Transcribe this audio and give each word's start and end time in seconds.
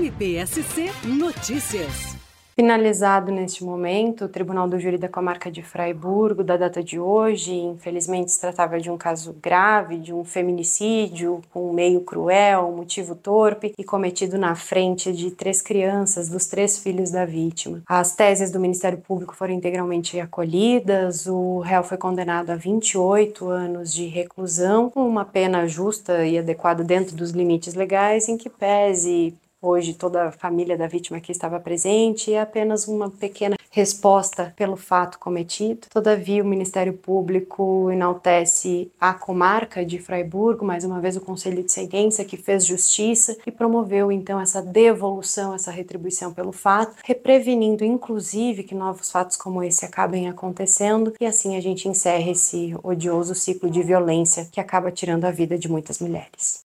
MPSC 0.00 0.90
Notícias. 1.04 2.16
Finalizado 2.56 3.30
neste 3.30 3.62
momento, 3.62 4.24
o 4.24 4.28
Tribunal 4.30 4.66
do 4.66 4.80
Júri 4.80 4.96
da 4.96 5.10
Comarca 5.10 5.50
de 5.50 5.62
Fraiburgo, 5.62 6.42
da 6.42 6.56
data 6.56 6.82
de 6.82 6.98
hoje, 6.98 7.54
infelizmente 7.54 8.32
se 8.32 8.40
tratava 8.40 8.80
de 8.80 8.90
um 8.90 8.96
caso 8.96 9.36
grave, 9.42 9.98
de 9.98 10.14
um 10.14 10.24
feminicídio 10.24 11.42
com 11.50 11.68
um 11.68 11.74
meio 11.74 12.00
cruel, 12.00 12.72
motivo 12.72 13.14
torpe 13.14 13.74
e 13.76 13.84
cometido 13.84 14.38
na 14.38 14.54
frente 14.54 15.12
de 15.12 15.32
três 15.32 15.60
crianças, 15.60 16.30
dos 16.30 16.46
três 16.46 16.78
filhos 16.78 17.10
da 17.10 17.26
vítima. 17.26 17.82
As 17.86 18.16
teses 18.16 18.50
do 18.50 18.58
Ministério 18.58 18.98
Público 18.98 19.36
foram 19.36 19.52
integralmente 19.52 20.18
acolhidas, 20.18 21.26
o 21.26 21.58
réu 21.58 21.82
foi 21.82 21.98
condenado 21.98 22.48
a 22.48 22.56
28 22.56 23.50
anos 23.50 23.92
de 23.92 24.06
reclusão, 24.06 24.88
com 24.88 25.06
uma 25.06 25.26
pena 25.26 25.68
justa 25.68 26.24
e 26.24 26.38
adequada 26.38 26.82
dentro 26.82 27.14
dos 27.14 27.32
limites 27.32 27.74
legais, 27.74 28.30
em 28.30 28.38
que 28.38 28.48
pese 28.48 29.36
Hoje 29.62 29.92
toda 29.92 30.28
a 30.28 30.32
família 30.32 30.76
da 30.76 30.86
vítima 30.86 31.18
aqui 31.18 31.30
estava 31.30 31.60
presente 31.60 32.30
e 32.30 32.34
é 32.34 32.40
apenas 32.40 32.88
uma 32.88 33.10
pequena 33.10 33.56
resposta 33.70 34.54
pelo 34.56 34.74
fato 34.74 35.18
cometido. 35.18 35.86
Todavia, 35.90 36.42
o 36.42 36.46
Ministério 36.46 36.94
Público 36.94 37.90
enaltece 37.90 38.90
a 38.98 39.12
comarca 39.12 39.84
de 39.84 39.98
Fraiburgo, 39.98 40.64
mais 40.64 40.82
uma 40.82 40.98
vez 40.98 41.14
o 41.14 41.20
Conselho 41.20 41.62
de 41.62 41.70
Sentença, 41.70 42.24
que 42.24 42.38
fez 42.38 42.64
justiça 42.64 43.36
e 43.46 43.50
promoveu 43.50 44.10
então 44.10 44.40
essa 44.40 44.62
devolução, 44.62 45.54
essa 45.54 45.70
retribuição 45.70 46.32
pelo 46.32 46.52
fato, 46.52 46.96
reprevenindo 47.04 47.84
inclusive 47.84 48.64
que 48.64 48.74
novos 48.74 49.10
fatos 49.10 49.36
como 49.36 49.62
esse 49.62 49.84
acabem 49.84 50.26
acontecendo 50.26 51.12
e 51.20 51.26
assim 51.26 51.54
a 51.56 51.60
gente 51.60 51.86
encerra 51.86 52.30
esse 52.30 52.74
odioso 52.82 53.34
ciclo 53.34 53.70
de 53.70 53.82
violência 53.82 54.48
que 54.50 54.58
acaba 54.58 54.90
tirando 54.90 55.26
a 55.26 55.30
vida 55.30 55.58
de 55.58 55.70
muitas 55.70 55.98
mulheres. 55.98 56.64